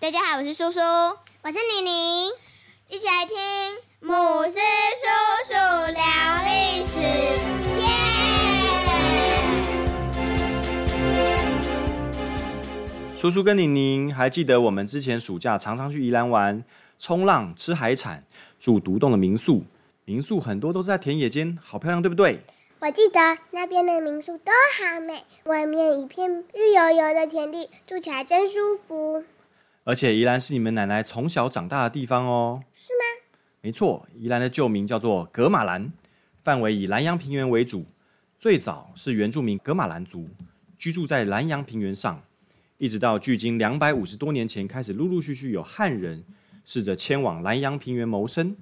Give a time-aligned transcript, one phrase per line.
[0.00, 2.28] 大家好，我是叔叔，我是妮妮，
[2.88, 3.36] 一起来听
[3.98, 5.08] 姆斯叔
[5.48, 5.54] 叔
[5.92, 6.00] 聊
[6.44, 7.00] 历史，
[7.80, 7.84] 耶！
[13.16, 16.62] 叔叔跟宁宁还记得我们之前暑假常常去宜兰玩、
[17.00, 18.22] 冲浪、吃海产、
[18.60, 19.64] 住独栋的民宿，
[20.04, 22.38] 民宿很多都是在田野间，好漂亮，对不对？
[22.78, 23.18] 我记得
[23.50, 29.24] 那边的民宿都好美，外面一片绿油油的田地，住起来真舒服。
[29.88, 32.62] 而且宜兰是你们奶奶从小长大的地方哦。
[32.74, 33.24] 是吗？
[33.62, 35.90] 没错，宜兰的旧名叫做格马兰，
[36.42, 37.86] 范围以南洋平原为主。
[38.38, 40.28] 最早是原住民格马兰族
[40.76, 42.22] 居住在南洋平原上，
[42.76, 46.22] 一直到距今两百五十多年前，开始陆陆续续有汉人
[46.66, 48.54] 试着迁往南洋平原谋生。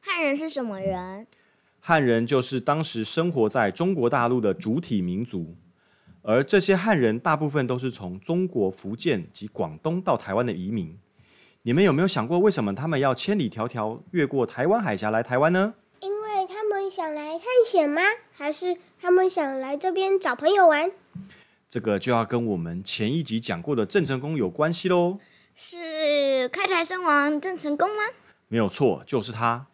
[0.00, 1.26] 汉人是什么人？
[1.80, 5.56] 汉人就是当时生活在中国大陆的主体民族，
[6.26, 10.98] 而这些汉人大部分都是从中国福建及广东到台湾的移民。
[11.60, 15.74] 你们有没有想过，为什么他们要千里迢迢越过台湾海峡来台湾呢？
[16.00, 18.00] 因为他们想来探险吗？
[18.32, 20.90] 还是他们想来这边找朋友玩？
[21.68, 25.18] 这个就要跟我们前一集讲过的郑成功有关系喽。
[25.54, 28.02] 是开台圣王郑成功吗？
[28.48, 29.66] 没有错，就是他。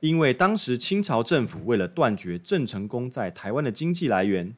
[0.00, 4.54] 因为当时清朝政府为了断绝郑成功在台湾的经济来源，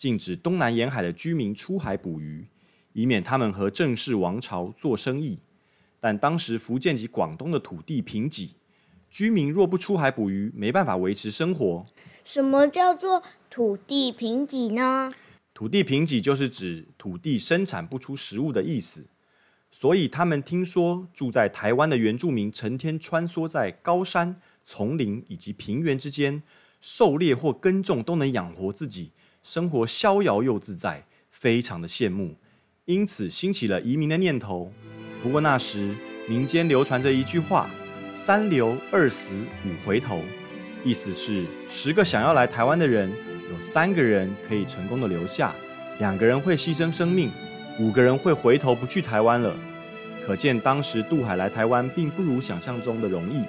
[0.00, 2.46] 禁止东南沿海的居民出海捕鱼，
[2.94, 5.40] 以免他们和郑氏王朝做生意。
[6.00, 8.52] 但当时福建及广东的土地贫瘠，
[9.10, 11.84] 居民若不出海捕鱼，没办法维持生活。
[12.24, 15.12] 什么叫做土地贫瘠呢？
[15.52, 19.04] 土地贫瘠就是指土地生产不出食物的意思。
[19.70, 24.40] 所以他们听说住在台湾的原住民成天穿梭在高山。
[24.64, 26.42] 丛林以及平原之间，
[26.80, 29.10] 狩猎或耕种都能养活自己，
[29.42, 32.36] 生活逍遥又自在，非常的羡慕，
[32.84, 34.70] 因此兴起了移民的念头。
[35.22, 35.94] 不过那时
[36.28, 37.70] 民间流传着一句话
[38.12, 40.22] ：“三留二死五回头”，
[40.84, 43.10] 意思是十个想要来台湾的人，
[43.50, 45.54] 有三个人可以成功的留下，
[45.98, 47.30] 两个人会牺牲生命，
[47.78, 49.56] 五个人会回头不去台湾了。
[50.26, 53.42] 可见当时渡海来台湾，并不如想象中的容易。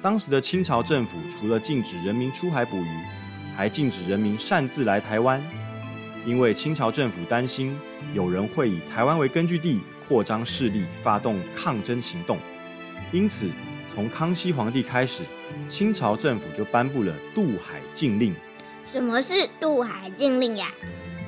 [0.00, 2.88] 当时的清朝政府除了禁止人民出海捕鱼，
[3.60, 5.38] 还禁止人民擅自来台湾，
[6.24, 7.78] 因为清朝政府担心
[8.14, 12.38] 有人会以台湾为根据地扩张势力，发动抗争行动。
[13.12, 13.50] 因此，
[13.94, 15.24] 从康熙皇帝开始，
[15.68, 18.34] 清朝政府就颁布了渡海禁令。
[18.86, 20.68] 什么是渡海禁令呀？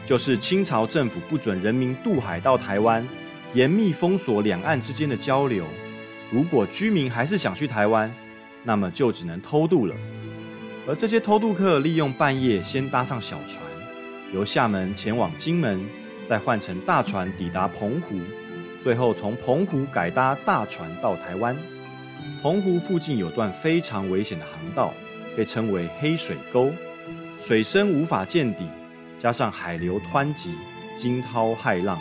[0.06, 3.06] 就是清朝政府不准人民渡海到台湾，
[3.53, 5.66] 严密封锁两岸之间的交流。
[6.31, 8.10] 如果居民还是想去台湾，
[8.62, 9.94] 那么就只能偷渡了，
[10.87, 13.62] 而这些偷渡客利用半夜先搭上小船，
[14.32, 15.81] 由厦门前往金门，
[16.25, 18.19] 再换乘大船抵达澎湖，
[18.81, 21.56] 最后从澎湖改搭大船到台湾。
[22.42, 24.92] 澎湖附近有段非常危险的航道，
[25.37, 26.72] 被称为黑水沟，
[27.38, 28.66] 水深无法见底，
[29.16, 30.53] 加上海流湍急，
[30.97, 31.97] 惊涛骇浪，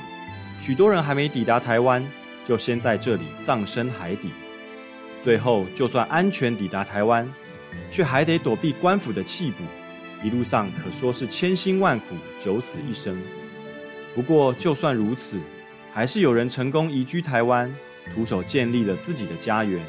[0.59, 2.03] 许多人还没抵达台湾，
[2.43, 4.31] 就先在这里葬身海底。
[5.19, 7.31] 最后，就算安全抵达台湾，
[7.89, 9.63] 却还得躲避官府的缉捕，
[10.23, 13.21] 一路上可说是千辛万苦，九死一生。
[14.15, 15.39] 不过，就算如此，
[15.93, 17.73] 还是有人成功移居台湾，
[18.13, 19.81] 徒手建立了自己的家园。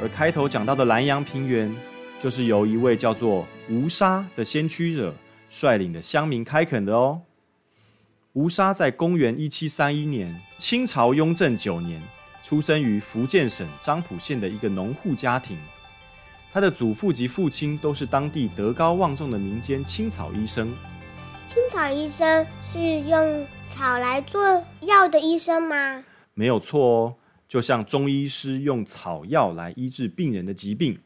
[0.00, 1.74] 而开头讲到的南洋平原，
[2.18, 5.14] 就是由一位叫做吴沙的先驱者
[5.48, 7.20] 率领的乡民开垦的哦。
[8.32, 12.02] 吴沙在公元一七三一年，清朝雍正九年。
[12.42, 15.58] 出生于福建省漳浦县的一个农户家庭，
[16.54, 20.72] 他的祖父及父亲都是当地德高望重的民间青草医生。
[21.48, 26.04] 青草医生是用草来做药的医生吗？
[26.32, 27.14] 没有错哦，
[27.48, 31.00] 就像中医师用草药来医治病人的疾病。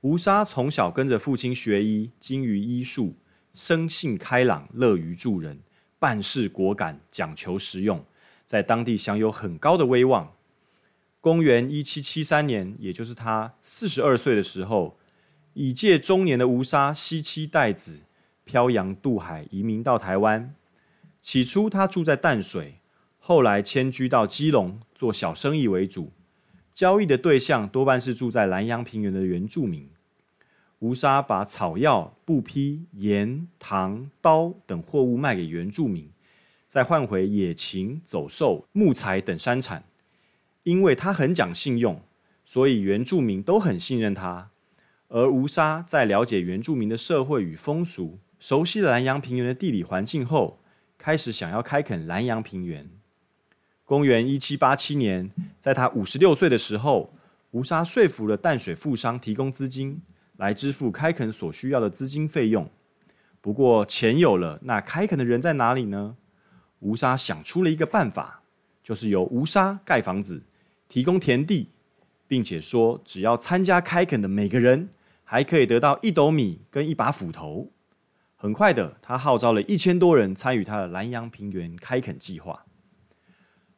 [0.00, 3.14] 吴沙从小跟着父亲学医，精于医术，
[3.54, 5.60] 生性开朗，乐于助人，
[6.00, 8.04] 办事果敢，讲求实用，
[8.44, 10.32] 在当地享有很高的威望。
[11.26, 14.96] 公元一七七三年，也就是他四十二岁的时候，
[15.54, 18.02] 已届中年的吴沙西妻带子，
[18.44, 20.54] 漂洋渡海移民到台湾。
[21.20, 22.78] 起初他住在淡水，
[23.18, 26.12] 后来迁居到基隆，做小生意为主，
[26.72, 29.90] 交易的对象多半是住在南洋平原的原住民。
[30.78, 36.08] 吴沙把草药、布匹、盐、糖、刀等货物卖给原住民，
[36.68, 39.82] 再换回野禽、走兽、木材等山产。
[40.66, 42.02] 因为他很讲信用，
[42.44, 44.50] 所以原住民都很信任他。
[45.06, 50.58] 而吴沙在了解原住民的社会与风俗，熟悉了南洋平原的地理环境后，
[50.98, 52.90] 开始想要开垦南洋平原。
[53.84, 55.30] 公元一七八七年，
[55.60, 57.14] 在他五十六岁的时候，
[57.52, 60.02] 吴沙说服了淡水富商提供资金，
[60.36, 62.68] 来支付开垦所需要的资金费用。
[63.40, 66.16] 不过钱有了，那开垦的人在哪里呢？
[66.80, 68.42] 吴沙想出了一个办法，
[68.82, 70.42] 就是由吴沙盖房子，
[70.88, 71.70] 提供田地，
[72.26, 74.88] 并且说只要参加开垦的每个人，
[75.24, 77.70] 还可以得到一斗米跟一把斧头。
[78.36, 82.64] 很快的，他号召了一千多人参与他的南洋平原开垦计划。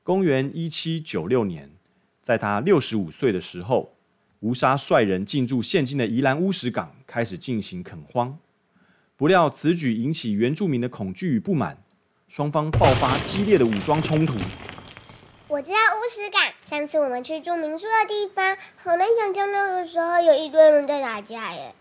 [0.02, 1.70] 公元一七九六年，
[2.20, 3.94] 在他六十五岁的时候，
[4.40, 8.38] 吴沙率人进驻现今的宜兰乌石港，开始进行垦荒。
[9.16, 11.82] 不料此举引起原住民的恐惧与不满，
[12.26, 14.34] 双方爆发激烈的武装冲突。
[15.50, 21.74] 我知道乌石港，上次我们去住民宿的地方，好难想象那个时候有一堆人在打架耶。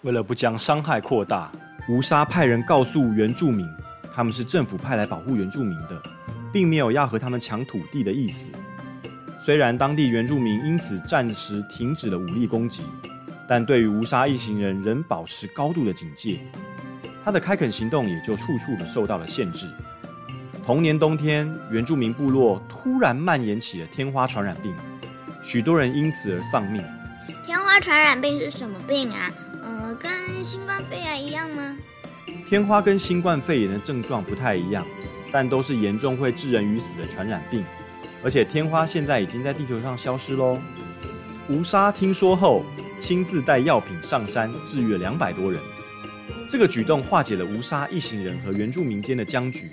[0.00, 1.52] 为了不将伤害扩大，
[1.90, 3.68] 吴沙派人告诉原住民，
[4.10, 6.00] 他们是政府派来保护原住民的。
[6.50, 8.50] 并没有要和他们抢土地的意思。
[9.38, 12.86] 虽然当地原住民因此暂时停止了武力攻击，
[13.46, 16.40] 但对于吴沙一行人仍保持高度的警戒。
[17.22, 19.68] 他的开垦行动也就处处的受到了限制。
[20.68, 24.76] 同年冬天，原住民部落突然蔓延起了天花传染病，
[25.42, 26.84] 许多人因此而丧命。
[27.42, 29.32] 天花传染病是什么病啊？
[29.64, 31.74] 嗯，跟新冠肺炎一样吗？
[32.46, 34.86] 天花跟新冠肺炎的症状不太一样。
[35.32, 37.64] 但都是严重会致人于死的传染病，
[38.22, 40.60] 而且天花现在已经在地球上消失喽。
[41.48, 42.62] 吴沙听说后，
[42.98, 45.58] 亲自带药品上山治愈了两百多人。
[46.46, 49.70] 这个举动化解了吴沙一行人和原住民间的僵局。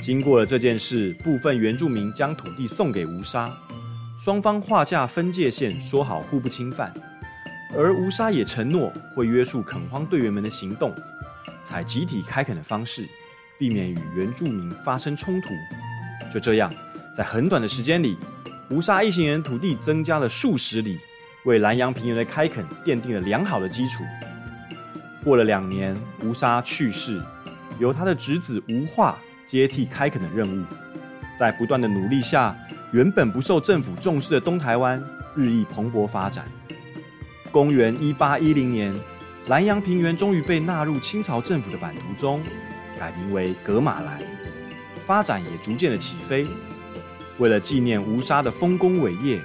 [0.00, 3.54] 经过了这件事，部分原住民将土地送给吴沙，
[4.18, 6.92] 双方划下分界线，说好互不侵犯。
[7.76, 10.94] 而吴沙也承诺会约束垦荒队员们的行动，
[11.62, 13.06] 采集体开垦的方式。
[13.58, 15.50] 避免与原住民发生冲突。
[16.32, 16.72] 就这样，
[17.14, 18.16] 在很短的时间里，
[18.70, 20.98] 吴沙一行人土地增加了数十里，
[21.44, 24.02] 为南洋平原的开垦奠定了良好的基础。
[25.22, 25.94] 过了两年，
[26.24, 27.22] 吴沙去世，
[27.78, 29.18] 由他的侄子吴化
[29.50, 30.64] 接替开垦的任务。
[31.36, 32.56] 在不断的努力下，
[32.92, 35.02] 原本不受政府重视的东台湾
[35.34, 36.44] 日益蓬勃发展。
[37.50, 38.94] 公元一八一零年，
[39.48, 42.40] 南洋平原终于被纳入清朝政府的版图中。
[42.96, 44.20] 改名为格马兰，
[45.04, 46.46] 发展也逐渐的起飞。
[47.38, 49.40] 为了纪念吴沙的丰功伟业，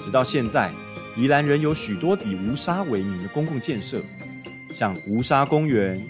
[0.00, 0.70] 直到现在，
[1.16, 4.00] 宜兰仍有许多以吴沙为名的公共建设，
[4.70, 6.00] 像吴沙公园、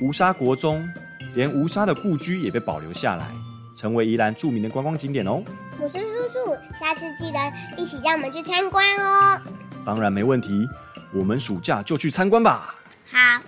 [0.00, 0.86] 吴沙国中，
[1.34, 3.30] 连吴沙的故居也被保留下来，
[3.74, 5.42] 成为宜兰著名的观光景点哦。
[5.78, 7.38] 我是叔叔，下次记得
[7.76, 9.40] 一起让我们去参观哦。
[9.84, 10.66] 当然没问题，
[11.14, 12.74] 我们暑假就去参观吧。
[13.10, 13.42] 好，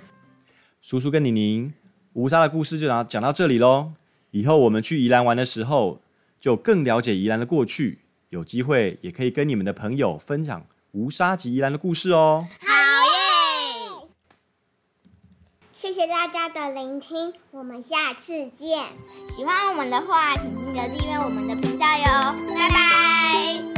[0.80, 1.72] 叔叔跟妮妮。
[2.12, 3.92] 吴沙的故事就讲讲到这里喽。
[4.30, 6.00] 以后我们去宜兰玩的时候，
[6.38, 7.98] 就更了解宜兰的过去。
[8.28, 12.46] 有机会也可以跟你们的朋友分享吴沙及宜兰的故事哦。
[15.82, 18.84] 谢谢大家的聆听我们下次见。
[19.28, 22.54] 喜欢我们的话请记得订阅我们的频道哟。
[22.54, 23.71] 拜拜。